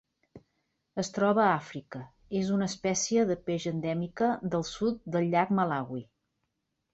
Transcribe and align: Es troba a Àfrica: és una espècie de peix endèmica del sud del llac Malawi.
Es 1.01 1.11
troba 1.17 1.43
a 1.43 1.49
Àfrica: 1.57 2.01
és 2.39 2.49
una 2.55 2.69
espècie 2.73 3.27
de 3.33 3.37
peix 3.51 3.67
endèmica 3.73 4.31
del 4.55 4.67
sud 4.71 4.99
del 5.17 5.29
llac 5.37 5.53
Malawi. 5.61 6.03